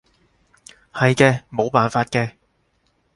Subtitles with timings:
[0.91, 2.31] 係嘅，冇辦法嘅